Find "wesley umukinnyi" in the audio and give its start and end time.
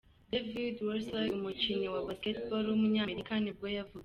0.87-1.87